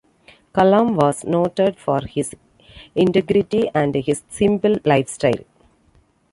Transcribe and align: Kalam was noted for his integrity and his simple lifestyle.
Kalam 0.51 0.95
was 0.95 1.23
noted 1.25 1.77
for 1.77 2.01
his 2.01 2.35
integrity 2.95 3.69
and 3.71 3.93
his 3.93 4.23
simple 4.29 4.77
lifestyle. 4.83 5.43